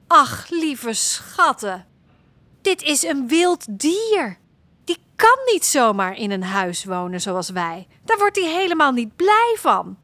Ach, 0.07 0.51
lieve 0.51 0.93
schatten. 0.93 1.87
Dit 2.63 2.83
is 2.83 3.03
een 3.03 3.29
wild 3.29 3.79
dier. 3.79 4.39
Die 4.85 4.99
kan 5.17 5.39
niet 5.53 5.65
zomaar 5.65 6.17
in 6.17 6.31
een 6.31 6.43
huis 6.43 6.85
wonen 6.85 7.21
zoals 7.21 7.51
wij. 7.51 7.87
Daar 8.05 8.19
wordt 8.19 8.37
hij 8.37 8.61
helemaal 8.61 8.93
niet 8.93 9.17
blij 9.17 9.57
van. 9.59 9.99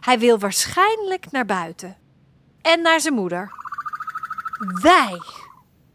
Hij 0.00 0.18
wil 0.18 0.38
waarschijnlijk 0.38 1.30
naar 1.30 1.46
buiten. 1.46 1.96
En 2.60 2.82
naar 2.82 3.00
zijn 3.00 3.14
moeder. 3.14 3.50
Wij. 4.82 5.20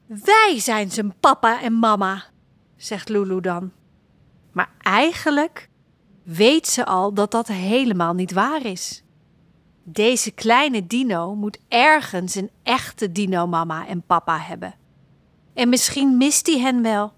Wij 0.06 0.60
zijn 0.60 0.92
zijn 0.92 1.16
papa 1.20 1.62
en 1.62 1.74
mama, 1.74 2.24
zegt 2.76 3.10
Lulu 3.10 3.42
dan. 3.42 3.72
Maar 4.52 4.70
eigenlijk 4.78 5.70
weet 6.24 6.68
ze 6.68 6.86
al 6.86 7.14
dat 7.14 7.32
dat 7.32 7.48
helemaal 7.48 8.14
niet 8.14 8.32
waar 8.32 8.66
is. 8.66 9.02
Deze 9.90 10.32
kleine 10.32 10.88
dino 10.88 11.36
moet 11.36 11.60
ergens 11.68 12.36
een 12.36 12.50
echte 12.64 13.12
dino-mama 13.12 13.88
en 13.88 14.02
papa 14.02 14.40
hebben. 14.40 14.76
En 15.54 15.70
misschien 15.70 16.18
mist 16.18 16.48
hij 16.48 16.60
hen 16.60 16.82
wel. 16.82 17.14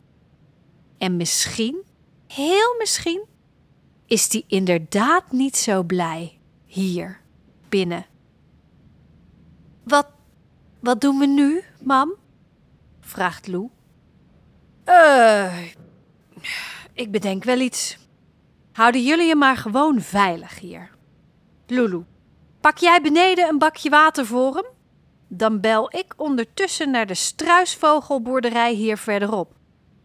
En 0.97 1.17
misschien, 1.17 1.83
heel 2.27 2.75
misschien, 2.77 3.25
is 4.05 4.31
hij 4.31 4.43
inderdaad 4.47 5.31
niet 5.31 5.57
zo 5.57 5.83
blij 5.83 6.39
hier 6.65 7.21
binnen. 7.69 8.05
Wat, 9.83 10.07
wat 10.79 11.01
doen 11.01 11.17
we 11.17 11.25
nu, 11.25 11.63
mam? 11.83 12.15
vraagt 12.99 13.47
Lou. 13.47 13.69
Eh, 14.83 15.63
ik 16.93 17.11
bedenk 17.11 17.43
wel 17.43 17.59
iets. 17.59 17.97
Houden 18.71 19.03
jullie 19.03 19.27
je 19.27 19.35
maar 19.35 19.57
gewoon 19.57 20.01
veilig 20.01 20.59
hier. 20.59 20.91
Lulu, 21.67 22.03
pak 22.61 22.77
jij 22.77 23.01
beneden 23.01 23.47
een 23.47 23.57
bakje 23.57 23.89
water 23.89 24.25
voor 24.25 24.55
hem? 24.55 24.65
Dan 25.27 25.59
bel 25.59 25.95
ik 25.95 26.13
ondertussen 26.17 26.91
naar 26.91 27.05
de 27.05 27.13
struisvogelboerderij 27.13 28.73
hier 28.73 28.97
verderop. 28.97 29.53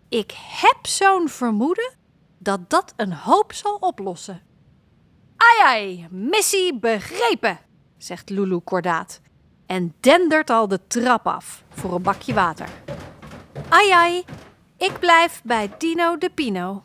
Ik 0.09 0.35
heb 0.37 0.87
zo'n 0.87 1.29
vermoeden 1.29 1.93
dat 2.39 2.71
dat 2.71 2.93
een 2.97 3.13
hoop 3.13 3.53
zal 3.53 3.77
oplossen. 3.81 4.43
Ai 5.37 5.61
ai, 5.63 6.07
missie 6.11 6.79
begrepen, 6.79 7.59
zegt 7.99 8.31
Lulu 8.31 8.59
kordaat 8.59 9.21
en 9.67 9.95
dendert 10.01 10.51
al 10.51 10.69
de 10.69 10.87
trap 10.87 11.27
af 11.27 11.65
voor 11.69 11.95
een 11.95 12.03
bakje 12.03 12.35
water. 12.35 12.69
Ai 13.69 13.91
ai, 13.91 14.25
ik 14.77 14.99
blijf 14.99 15.43
bij 15.45 15.71
Dino 15.79 16.19
de 16.19 16.31
Pino. 16.31 16.83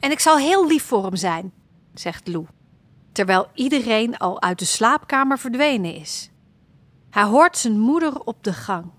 En 0.00 0.10
ik 0.10 0.20
zal 0.20 0.36
heel 0.36 0.66
lief 0.66 0.84
voor 0.84 1.04
hem 1.04 1.16
zijn, 1.16 1.52
zegt 1.94 2.28
Lou, 2.28 2.46
terwijl 3.18 3.46
iedereen 3.54 4.16
al 4.18 4.42
uit 4.42 4.58
de 4.58 4.64
slaapkamer 4.64 5.38
verdwenen 5.38 5.94
is. 5.94 6.30
Hij 7.10 7.22
hoort 7.22 7.58
zijn 7.58 7.78
moeder 7.78 8.20
op 8.20 8.44
de 8.44 8.52
gang. 8.52 8.90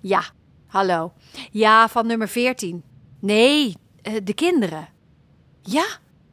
Ja, 0.00 0.22
hallo. 0.66 1.12
Ja, 1.50 1.88
van 1.88 2.06
nummer 2.06 2.28
14. 2.28 2.84
Nee, 3.20 3.76
eh, 4.02 4.14
de 4.24 4.34
kinderen. 4.34 4.88
Ja, 5.62 5.86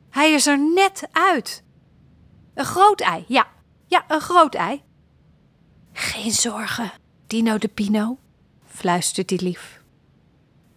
hij 0.10 0.32
is 0.32 0.48
er 0.48 0.60
net 0.74 1.08
uit. 1.12 1.64
Een 2.54 2.66
groot 2.66 3.02
ei, 3.02 3.26
ja. 3.28 3.48
Ja, 3.88 4.06
een 4.08 4.22
groot 4.22 4.56
ei. 4.56 4.84
Geen 5.92 6.32
zorgen, 6.32 6.92
Dino 7.28 7.58
de 7.58 7.68
Pino, 7.68 8.18
fluistert 8.66 9.30
hij 9.30 9.40
lief. 9.40 9.82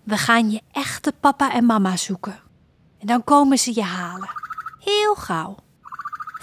We 0.03 0.17
gaan 0.17 0.51
je 0.51 0.61
echte 0.73 1.13
papa 1.21 1.53
en 1.53 1.65
mama 1.65 1.97
zoeken. 1.97 2.41
En 2.99 3.07
dan 3.07 3.25
komen 3.25 3.59
ze 3.59 3.75
je 3.75 3.83
halen. 3.83 4.31
Heel 4.79 5.15
gauw. 5.15 5.67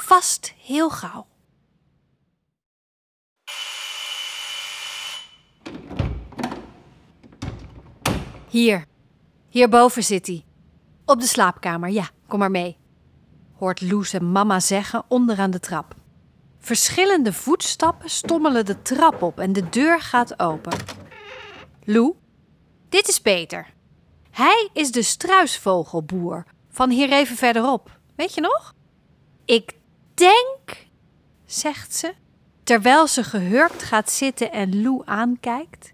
Vast 0.06 0.54
heel 0.58 0.90
gauw. 0.90 1.26
Hier. 8.50 8.86
Hierboven 9.50 10.04
zit 10.04 10.28
hij. 10.28 10.46
Op 11.06 11.20
de 11.20 11.28
slaapkamer, 11.28 11.90
ja, 11.90 12.10
kom 12.28 12.40
maar 12.40 12.52
mee. 12.52 12.78
Hoort 13.54 13.82
Loes 13.82 14.14
en 14.14 14.32
mama 14.32 14.60
zeggen 14.60 15.04
onderaan 15.08 15.52
de 15.52 15.60
trap. 15.60 15.96
Verschillende 16.60 17.34
voetstappen 17.34 18.10
stommelen 18.10 18.66
de 18.66 18.82
trap 18.82 19.22
op 19.22 19.40
en 19.40 19.54
de 19.54 19.70
deur 19.70 20.02
gaat 20.02 20.40
open. 20.40 20.78
Lou, 21.84 22.14
dit 22.90 23.08
is 23.08 23.20
Peter. 23.20 23.74
Hij 24.32 24.70
is 24.74 24.92
de 24.92 25.04
struisvogelboer 25.04 26.46
van 26.70 26.90
hier 26.90 27.12
even 27.12 27.36
verderop. 27.36 28.00
Weet 28.16 28.34
je 28.34 28.42
nog? 28.42 28.74
Ik 29.46 29.84
denk, 30.16 30.88
zegt 31.46 31.96
ze, 31.96 32.14
terwijl 32.64 33.08
ze 33.08 33.24
gehurkt 33.24 33.84
gaat 33.84 34.12
zitten 34.12 34.52
en 34.52 34.82
Lou 34.82 35.02
aankijkt, 35.06 35.94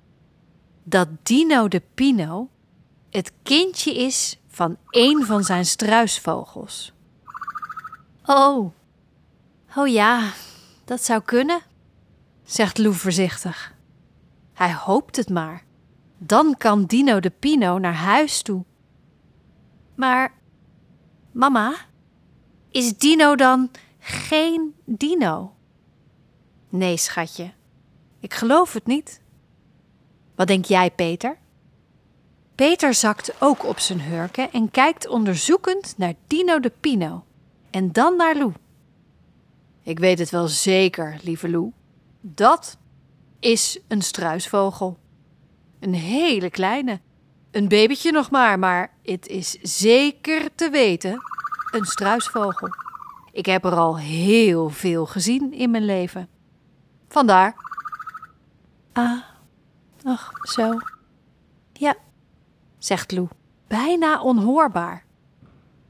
dat 0.83 1.07
Dino 1.23 1.67
de 1.67 1.81
Pino 1.93 2.49
het 3.09 3.31
kindje 3.43 3.95
is 3.95 4.39
van 4.47 4.77
een 4.89 5.25
van 5.25 5.43
zijn 5.43 5.65
struisvogels. 5.65 6.93
Oh, 8.25 8.73
oh 9.75 9.87
ja, 9.87 10.31
dat 10.85 11.03
zou 11.03 11.21
kunnen, 11.21 11.61
zegt 12.43 12.77
Lou 12.77 12.93
voorzichtig. 12.93 13.73
Hij 14.53 14.73
hoopt 14.73 15.15
het 15.15 15.29
maar. 15.29 15.63
Dan 16.17 16.55
kan 16.57 16.85
Dino 16.85 17.19
de 17.19 17.29
Pino 17.29 17.77
naar 17.77 17.93
huis 17.93 18.41
toe. 18.41 18.63
Maar, 19.95 20.33
mama, 21.31 21.75
is 22.71 22.97
Dino 22.97 23.35
dan 23.35 23.69
geen 24.01 24.75
Dino? 24.85 25.53
Nee, 26.69 26.97
schatje, 26.97 27.51
ik 28.19 28.33
geloof 28.33 28.73
het 28.73 28.85
niet. 28.85 29.21
Wat 30.35 30.47
denk 30.47 30.65
jij, 30.65 30.91
Peter? 30.91 31.37
Peter 32.55 32.93
zakt 32.93 33.41
ook 33.41 33.65
op 33.65 33.79
zijn 33.79 34.01
hurken 34.01 34.51
en 34.51 34.71
kijkt 34.71 35.07
onderzoekend 35.07 35.93
naar 35.97 36.13
Dino 36.27 36.59
de 36.59 36.71
Pino 36.79 37.25
en 37.69 37.91
dan 37.91 38.15
naar 38.15 38.35
Lou. 38.35 38.53
Ik 39.83 39.99
weet 39.99 40.19
het 40.19 40.29
wel 40.29 40.47
zeker, 40.47 41.19
lieve 41.23 41.49
Lou. 41.49 41.71
Dat 42.21 42.77
is 43.39 43.79
een 43.87 44.01
struisvogel. 44.01 44.97
Een 45.79 45.93
hele 45.93 46.49
kleine. 46.49 46.99
Een 47.51 47.67
babytje 47.67 48.11
nog 48.11 48.31
maar, 48.31 48.59
maar 48.59 48.93
het 49.03 49.27
is 49.27 49.51
zeker 49.61 50.55
te 50.55 50.69
weten 50.69 51.17
een 51.71 51.85
struisvogel. 51.85 52.69
Ik 53.31 53.45
heb 53.45 53.65
er 53.65 53.75
al 53.75 53.97
heel 53.97 54.69
veel 54.69 55.05
gezien 55.05 55.53
in 55.53 55.71
mijn 55.71 55.85
leven. 55.85 56.29
Vandaar. 57.07 57.55
Ah, 58.93 59.21
ach, 60.03 60.31
zo. 60.41 60.79
Ja, 61.73 61.95
zegt 62.77 63.11
Lou, 63.11 63.27
bijna 63.67 64.21
onhoorbaar. 64.21 65.05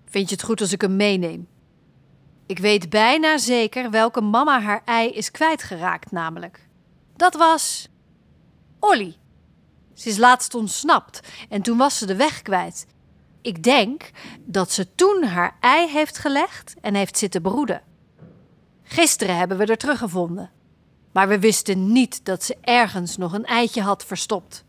Vind 0.06 0.30
je 0.30 0.36
het 0.36 0.44
goed 0.44 0.62
als 0.62 0.72
ik 0.72 0.82
hem 0.82 0.96
meeneem? 0.96 1.48
Ik 2.46 2.60
weet 2.60 2.90
bijna 2.90 3.38
zeker 3.38 3.90
welke 3.90 4.22
mama 4.22 4.62
haar 4.62 4.82
ei 4.86 5.10
is 5.10 5.32
kwijtgeraakt, 5.32 6.12
namelijk. 6.12 6.68
Dat 7.16 7.34
was. 7.34 7.90
Olly. 8.80 9.16
Ze 9.94 10.10
is 10.10 10.18
laatst 10.18 10.56
ontsnapt 10.56 11.20
en 11.50 11.62
toen 11.62 11.78
was 11.78 11.98
ze 11.98 12.06
de 12.06 12.16
weg 12.16 12.42
kwijt. 12.42 12.86
Ik 13.42 13.64
denk 13.64 14.12
dat 14.40 14.72
ze 14.72 14.96
toen 14.96 15.24
haar 15.24 15.58
ei 15.60 15.90
heeft 15.90 16.18
gelegd 16.18 16.74
en 16.82 16.96
heeft 16.96 17.18
zitten 17.18 17.42
broeden. 17.42 17.82
Gisteren 18.84 19.38
hebben 19.38 19.58
we 19.58 19.66
er 19.66 19.78
teruggevonden. 19.78 20.52
Maar 21.12 21.28
we 21.28 21.40
wisten 21.40 21.92
niet 21.92 22.26
dat 22.26 22.44
ze 22.44 22.58
ergens 22.62 23.18
nog 23.18 23.34
een 23.34 23.46
eitje 23.46 23.82
had 23.82 24.06
verstopt. 24.06 24.66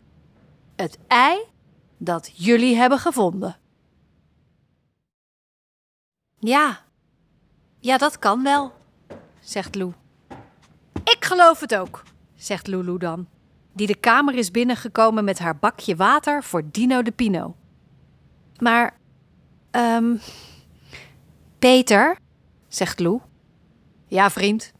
Het 0.75 0.97
ei 1.07 1.37
dat 1.97 2.31
jullie 2.33 2.75
hebben 2.75 2.99
gevonden. 2.99 3.57
Ja, 6.39 6.81
ja, 7.79 7.97
dat 7.97 8.19
kan 8.19 8.43
wel, 8.43 8.73
zegt 9.39 9.75
Lou. 9.75 9.93
Ik 11.03 11.25
geloof 11.25 11.59
het 11.59 11.75
ook, 11.75 12.03
zegt 12.35 12.67
Lulu 12.67 12.97
dan, 12.97 13.27
die 13.73 13.87
de 13.87 13.95
kamer 13.95 14.35
is 14.35 14.51
binnengekomen 14.51 15.23
met 15.23 15.39
haar 15.39 15.57
bakje 15.57 15.95
water 15.95 16.43
voor 16.43 16.63
Dino 16.71 17.01
de 17.01 17.11
Pino. 17.11 17.55
Maar, 18.59 18.97
ehm, 19.71 20.15
Peter, 21.59 22.17
zegt 22.67 22.99
Lou. 22.99 23.19
Ja, 24.07 24.29
vriend. 24.29 24.71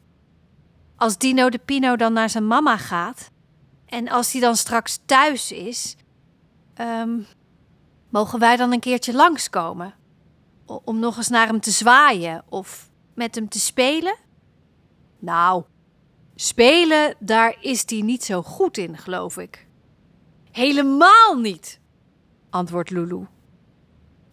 Als 0.96 1.18
Dino 1.18 1.50
de 1.50 1.58
Pino 1.58 1.96
dan 1.96 2.14
naar 2.14 2.30
zijn 2.30 2.48
mama 2.48 2.78
gaat 2.78 3.32
en 3.86 4.10
als 4.10 4.32
hij 4.32 4.42
dan 4.42 4.56
straks 4.56 5.00
thuis 5.06 5.52
is, 5.52 5.96
ehm, 6.74 7.20
mogen 8.10 8.40
wij 8.40 8.56
dan 8.56 8.72
een 8.72 8.80
keertje 8.80 9.14
langskomen? 9.14 9.94
Om 10.66 11.00
nog 11.00 11.18
eens 11.18 11.28
naar 11.28 11.48
hem 11.48 11.60
te 11.60 11.72
zwaaien 11.72 12.44
of 12.50 12.90
met 13.14 13.36
hem 13.36 13.50
te 13.50 13.60
spelen? 13.60 14.16
Nou, 15.20 15.64
spelen, 16.36 17.16
daar 17.20 17.58
is 17.62 17.84
hij 17.86 18.02
niet 18.02 18.24
zo 18.24 18.42
goed 18.42 18.78
in, 18.78 18.98
geloof 18.98 19.38
ik. 19.38 19.68
Helemaal 20.52 21.36
niet, 21.36 21.80
antwoordt 22.50 22.90
Lulu. 22.90 23.28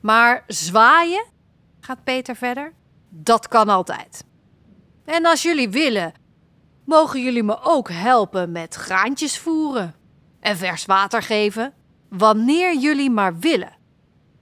Maar 0.01 0.45
zwaaien, 0.47 1.25
gaat 1.81 2.05
Peter 2.05 2.37
verder, 2.37 2.73
dat 3.09 3.49
kan 3.49 3.69
altijd. 3.69 4.25
En 5.05 5.27
als 5.27 5.43
jullie 5.43 5.69
willen, 5.71 6.13
mogen 6.85 7.23
jullie 7.23 7.43
me 7.43 7.59
ook 7.63 7.91
helpen 7.91 8.53
met 8.53 8.75
graantjes 8.75 9.39
voeren 9.39 9.95
en 10.41 10.57
vers 10.57 10.87
water 10.87 11.23
geven, 11.23 11.73
wanneer 12.09 12.77
jullie 12.77 13.11
maar 13.11 13.39
willen. 13.39 13.77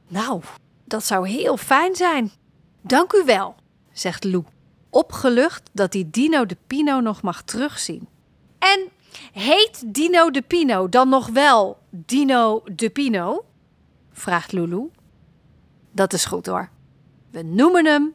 Nou, 0.09 0.43
dat 0.85 1.05
zou 1.05 1.29
heel 1.29 1.57
fijn 1.57 1.97
zijn. 1.97 2.31
Dank 2.83 3.13
u 3.13 3.25
wel, 3.25 3.55
zegt 3.93 4.25
Lou, 4.25 4.45
opgelucht 4.91 5.71
dat 5.73 5.93
hij 5.93 6.09
Dino 6.11 6.47
de 6.47 6.57
Pino 6.67 7.01
nog 7.01 7.23
mag 7.23 7.43
terugzien. 7.43 8.09
En 8.59 8.89
heet 9.33 9.83
Dino 9.87 10.31
de 10.31 10.43
Pino 10.43 10.89
dan 10.89 11.09
nog 11.09 11.29
wel 11.29 11.79
Dino 11.91 12.63
de 12.73 12.91
Pino? 12.91 13.45
vraagt 14.13 14.53
Lulu. 14.53 14.91
Dat 15.99 16.13
is 16.13 16.25
goed 16.25 16.47
hoor. 16.47 16.71
We 17.31 17.43
noemen 17.43 17.87
hem 17.87 18.15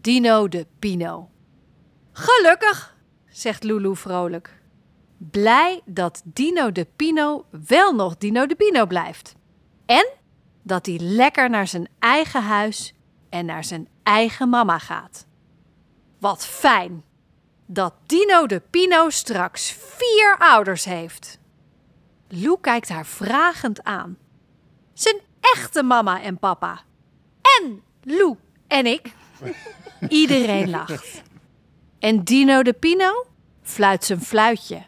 Dino 0.00 0.48
de 0.48 0.66
Pino. 0.78 1.30
Gelukkig, 2.12 2.96
zegt 3.28 3.64
Lulu 3.64 3.96
vrolijk. 3.96 4.62
Blij 5.16 5.80
dat 5.84 6.22
Dino 6.24 6.72
de 6.72 6.86
Pino 6.96 7.44
wel 7.66 7.94
nog 7.94 8.16
Dino 8.16 8.46
de 8.46 8.54
Pino 8.54 8.86
blijft. 8.86 9.34
En 9.86 10.08
dat 10.62 10.86
hij 10.86 10.98
lekker 10.98 11.50
naar 11.50 11.66
zijn 11.66 11.88
eigen 11.98 12.42
huis 12.42 12.94
en 13.28 13.46
naar 13.46 13.64
zijn 13.64 13.88
eigen 14.02 14.48
mama 14.48 14.78
gaat. 14.78 15.26
Wat 16.18 16.46
fijn 16.46 17.04
dat 17.66 17.94
Dino 18.06 18.46
de 18.46 18.62
Pino 18.70 19.10
straks 19.10 19.72
vier 19.72 20.36
ouders 20.38 20.84
heeft. 20.84 21.38
Lou 22.28 22.58
kijkt 22.60 22.88
haar 22.88 23.06
vragend 23.06 23.82
aan. 23.82 24.18
Zijn 24.92 25.20
echte 25.40 25.82
mama 25.82 26.22
en 26.22 26.38
papa. 26.38 26.86
En 27.60 27.82
Lou 28.02 28.36
en 28.66 28.86
ik. 28.86 29.12
Iedereen 30.08 30.70
lacht. 30.76 31.22
En 31.98 32.24
Dino 32.24 32.62
de 32.62 32.72
Pino 32.72 33.26
fluit 33.62 34.04
zijn 34.04 34.20
fluitje. 34.20 34.82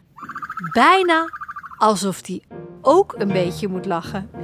Bijna 0.73 1.25
alsof 1.79 2.27
hij 2.27 2.43
ook 2.83 3.15
een 3.19 3.33
beetje 3.33 3.69
moet 3.69 3.87
lachen. 3.87 4.31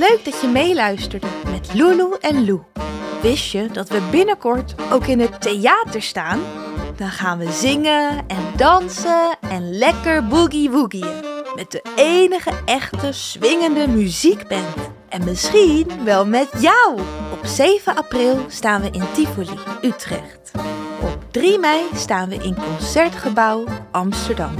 leuk 0.00 0.24
dat 0.24 0.40
je 0.40 0.48
meeluisterde 0.48 1.26
met 1.50 1.74
Lulu 1.74 2.16
en 2.20 2.44
Lou. 2.44 2.60
Wist 3.22 3.52
je 3.52 3.68
dat 3.72 3.88
we 3.88 4.00
binnenkort 4.10 4.74
ook 4.92 5.06
in 5.06 5.20
het 5.20 5.40
theater 5.40 6.02
staan? 6.02 6.40
Dan 6.96 7.08
gaan 7.08 7.38
we 7.38 7.52
zingen 7.52 8.26
en 8.26 8.52
dansen 8.56 9.36
en 9.40 9.78
lekker 9.78 10.26
boogie-woogieën. 10.26 11.24
Met 11.54 11.70
de 11.70 11.82
enige 11.96 12.50
echte 12.64 13.12
swingende 13.12 13.88
muziekband. 13.88 14.76
En 15.08 15.24
misschien 15.24 16.04
wel 16.04 16.26
met 16.26 16.48
jou. 16.58 17.00
Op 17.32 17.46
7 17.46 17.96
april 17.96 18.44
staan 18.48 18.80
we 18.80 18.90
in 18.90 19.04
Tivoli, 19.12 19.58
Utrecht. 19.82 20.50
Op 21.02 21.24
3 21.30 21.58
mei 21.58 21.80
staan 21.94 22.28
we 22.28 22.34
in 22.34 22.54
Concertgebouw 22.54 23.64
Amsterdam. 23.90 24.54